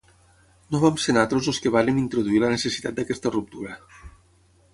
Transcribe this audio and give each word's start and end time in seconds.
No 0.75 0.79
vam 0.83 0.95
ser 1.03 1.13
nosaltres 1.17 1.49
els 1.51 1.59
que 1.65 1.73
vàrem 1.75 1.99
introduir 2.05 2.41
la 2.45 2.51
necessitat 2.55 2.99
d’aquesta 3.01 3.35
ruptura. 3.37 3.79